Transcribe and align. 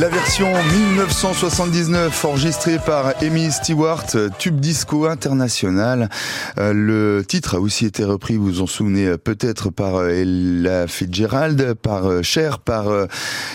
La 0.00 0.08
version 0.08 0.48
1979 0.48 2.24
enregistrée 2.24 2.78
par 2.84 3.14
Amy 3.22 3.52
Stewart, 3.52 4.04
tube 4.40 4.58
disco 4.58 5.06
international. 5.06 6.08
Euh, 6.58 6.72
le 6.72 7.24
titre 7.24 7.54
a 7.54 7.60
aussi 7.60 7.86
été 7.86 8.02
repris, 8.02 8.36
vous 8.36 8.46
vous 8.46 8.60
en 8.60 8.66
souvenez 8.66 9.16
peut-être 9.16 9.70
par 9.70 9.94
euh, 9.94 10.08
Ella 10.08 10.88
Fitzgerald, 10.88 11.74
par 11.74 12.06
euh, 12.06 12.22
Cher, 12.22 12.58
par 12.58 12.86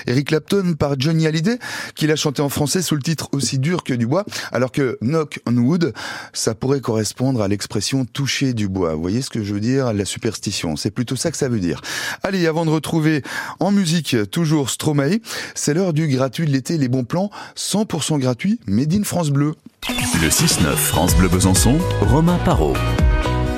Eric 0.07 0.29
Clapton, 0.29 0.75
par 0.79 0.97
Johnny 0.97 1.27
Hallyday, 1.27 1.59
qui 1.93 2.07
l'a 2.07 2.15
chanté 2.15 2.41
en 2.41 2.47
français 2.47 2.81
sous 2.81 2.95
le 2.95 3.01
titre 3.01 3.27
Aussi 3.33 3.59
dur 3.59 3.83
que 3.83 3.93
du 3.93 4.07
bois, 4.07 4.23
alors 4.53 4.71
que 4.71 4.97
Knock 5.01 5.41
on 5.45 5.57
Wood, 5.57 5.93
ça 6.31 6.55
pourrait 6.55 6.79
correspondre 6.79 7.41
à 7.41 7.49
l'expression 7.49 8.05
toucher 8.05 8.53
du 8.53 8.69
bois. 8.69 8.93
Vous 8.93 9.01
voyez 9.01 9.21
ce 9.21 9.29
que 9.29 9.43
je 9.43 9.53
veux 9.53 9.59
dire? 9.59 9.91
La 9.91 10.05
superstition, 10.05 10.77
c'est 10.77 10.91
plutôt 10.91 11.17
ça 11.17 11.31
que 11.31 11.37
ça 11.37 11.49
veut 11.49 11.59
dire. 11.59 11.81
Allez, 12.23 12.47
avant 12.47 12.65
de 12.65 12.71
retrouver 12.71 13.23
en 13.59 13.71
musique 13.71 14.15
toujours 14.31 14.69
Stromae, 14.69 15.19
c'est 15.53 15.73
l'heure 15.73 15.91
du 15.91 16.07
gratuit 16.07 16.28
de 16.29 16.51
l'été, 16.51 16.77
les 16.77 16.87
bons 16.87 17.03
plans, 17.03 17.29
100% 17.55 18.19
gratuits, 18.19 18.59
Made 18.67 18.93
in 18.93 19.03
France 19.03 19.29
Bleu. 19.29 19.55
Le 20.21 20.29
6-9 20.29 20.75
France 20.75 21.15
Bleu 21.15 21.27
Besançon, 21.27 21.77
Romain 22.01 22.37
Parot. 22.45 22.73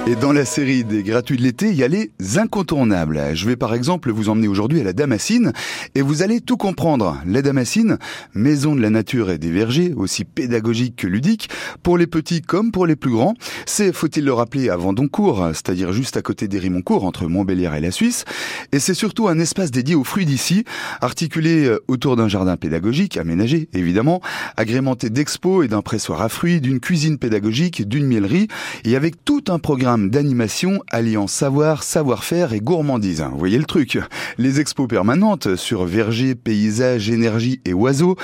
Et 0.07 0.15
dans 0.15 0.33
la 0.33 0.45
série 0.45 0.83
des 0.83 1.03
gratuits 1.03 1.37
de 1.37 1.43
l'été, 1.43 1.69
il 1.69 1.75
y 1.75 1.83
a 1.83 1.87
les 1.87 2.11
incontournables. 2.35 3.21
Je 3.35 3.45
vais 3.45 3.55
par 3.55 3.75
exemple 3.75 4.11
vous 4.11 4.29
emmener 4.29 4.47
aujourd'hui 4.47 4.81
à 4.81 4.83
la 4.83 4.93
Damascine 4.93 5.53
et 5.93 6.01
vous 6.01 6.23
allez 6.23 6.41
tout 6.41 6.57
comprendre. 6.57 7.21
La 7.27 7.43
Damascine, 7.43 7.99
maison 8.33 8.75
de 8.75 8.81
la 8.81 8.89
nature 8.89 9.29
et 9.29 9.37
des 9.37 9.51
vergers, 9.51 9.93
aussi 9.95 10.25
pédagogique 10.25 10.95
que 10.95 11.07
ludique, 11.07 11.49
pour 11.83 11.99
les 11.99 12.07
petits 12.07 12.41
comme 12.41 12.71
pour 12.71 12.87
les 12.87 12.95
plus 12.95 13.11
grands. 13.11 13.35
C'est, 13.67 13.93
faut-il 13.93 14.25
le 14.25 14.33
rappeler, 14.33 14.69
à 14.69 14.75
Vendoncourt, 14.75 15.49
c'est-à-dire 15.53 15.93
juste 15.93 16.17
à 16.17 16.23
côté 16.23 16.47
d'Hérimoncourt, 16.47 17.05
entre 17.05 17.27
Montbéliard 17.27 17.75
et 17.75 17.81
la 17.81 17.91
Suisse. 17.91 18.25
Et 18.71 18.79
c'est 18.79 18.95
surtout 18.95 19.27
un 19.27 19.37
espace 19.37 19.69
dédié 19.69 19.93
aux 19.93 20.03
fruits 20.03 20.25
d'ici, 20.25 20.65
articulé 21.01 21.65
euh, 21.65 21.79
autour 21.87 22.15
d'un 22.15 22.27
jardin 22.27 22.57
pédagogique, 22.57 23.17
aménagé 23.17 23.69
évidemment, 23.73 24.19
agrémenté 24.57 25.11
d'expos 25.11 25.63
et 25.63 25.67
d'un 25.67 25.83
pressoir 25.83 26.23
à 26.23 26.29
fruits, 26.29 26.59
d'une 26.59 26.79
cuisine 26.79 27.19
pédagogique, 27.19 27.87
d'une 27.87 28.07
miellerie, 28.07 28.47
et 28.83 28.95
avec 28.95 29.23
tout 29.23 29.43
un 29.49 29.59
programme 29.59 29.90
d'animation 29.97 30.79
alliant 30.89 31.27
savoir, 31.27 31.83
savoir-faire 31.83 32.53
et 32.53 32.59
gourmandise. 32.59 33.25
Vous 33.31 33.37
voyez 33.37 33.57
le 33.57 33.65
truc 33.65 33.99
Les 34.37 34.59
expos 34.59 34.87
permanentes 34.87 35.55
sur 35.55 35.85
verger, 35.85 36.35
paysage, 36.35 37.09
énergie 37.09 37.61
et 37.65 37.73
oiseaux, 37.73 38.15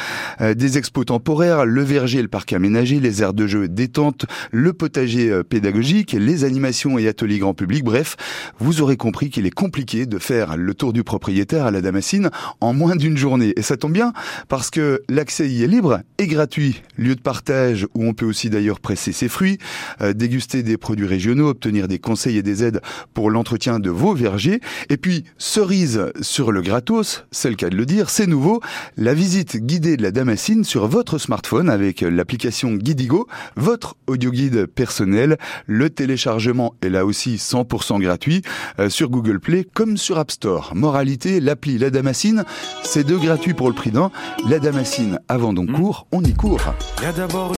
euh, 0.41 0.53
des 0.53 0.77
expos 0.77 1.05
temporaires, 1.05 1.65
le 1.65 1.81
verger, 1.81 2.21
le 2.21 2.27
parc 2.27 2.53
aménagé, 2.53 2.99
les 2.99 3.21
aires 3.21 3.33
de 3.33 3.47
jeu 3.47 3.67
détente, 3.67 4.25
le 4.51 4.73
potager 4.73 5.29
euh, 5.29 5.43
pédagogique, 5.43 6.13
les 6.13 6.43
animations 6.43 6.97
et 6.97 7.07
ateliers 7.07 7.39
grand 7.39 7.53
public, 7.53 7.83
bref, 7.83 8.15
vous 8.59 8.81
aurez 8.81 8.97
compris 8.97 9.29
qu'il 9.29 9.45
est 9.45 9.51
compliqué 9.51 10.05
de 10.05 10.19
faire 10.19 10.57
le 10.57 10.73
tour 10.73 10.93
du 10.93 11.03
propriétaire 11.03 11.65
à 11.65 11.71
la 11.71 11.81
Damascine 11.81 12.29
en 12.61 12.73
moins 12.73 12.95
d'une 12.95 13.17
journée. 13.17 13.53
Et 13.57 13.61
ça 13.61 13.77
tombe 13.77 13.93
bien 13.93 14.13
parce 14.47 14.69
que 14.69 15.01
l'accès 15.09 15.49
y 15.49 15.63
est 15.63 15.67
libre 15.67 15.99
et 16.17 16.27
gratuit. 16.27 16.81
Lieu 16.97 17.15
de 17.15 17.21
partage 17.21 17.87
où 17.93 18.05
on 18.05 18.13
peut 18.13 18.25
aussi 18.25 18.49
d'ailleurs 18.49 18.79
presser 18.79 19.11
ses 19.11 19.27
fruits, 19.27 19.57
euh, 20.01 20.13
déguster 20.13 20.63
des 20.63 20.77
produits 20.77 21.07
régionaux, 21.07 21.53
obtenir 21.57 21.87
des 21.87 21.97
conseils 21.97 22.37
et 22.37 22.43
des 22.43 22.63
aides 22.63 22.81
pour 23.15 23.31
l'entretien 23.31 23.79
de 23.79 23.89
vos 23.89 24.13
vergers. 24.13 24.59
Et 24.89 24.97
puis, 24.97 25.23
cerise 25.39 26.11
sur 26.21 26.51
le 26.51 26.61
gratos, 26.61 27.25
c'est 27.31 27.49
le 27.49 27.55
cas 27.55 27.69
de 27.69 27.75
le 27.75 27.87
dire, 27.87 28.11
c'est 28.11 28.27
nouveau, 28.27 28.61
la 28.95 29.15
visite 29.15 29.57
guidée 29.57 29.97
de 29.97 30.03
la 30.03 30.11
Damascine 30.11 30.63
sur 30.63 30.87
votre 30.87 31.17
smartphone 31.17 31.67
avec 31.69 32.01
l'application 32.01 32.73
Guidigo, 32.73 33.27
votre 33.55 33.95
audio 34.05 34.29
guide 34.29 34.67
personnel. 34.67 35.37
Le 35.65 35.89
téléchargement 35.89 36.75
est 36.83 36.89
là 36.89 37.05
aussi 37.07 37.37
100% 37.37 37.99
gratuit 37.99 38.43
euh, 38.79 38.89
sur 38.89 39.09
Google 39.09 39.39
Play 39.39 39.65
comme 39.73 39.97
sur 39.97 40.19
App 40.19 40.29
Store. 40.29 40.73
Moralité, 40.75 41.39
l'appli 41.39 41.79
La 41.79 41.89
Damascine, 41.89 42.45
c'est 42.83 43.03
deux 43.03 43.17
gratuits 43.17 43.55
pour 43.55 43.67
le 43.67 43.73
prix 43.73 43.89
d'un. 43.89 44.11
La 44.47 44.59
Damascine, 44.59 45.19
avant 45.27 45.53
donc 45.53 45.71
court, 45.71 46.05
on 46.11 46.23
y 46.23 46.33
court. 46.33 46.61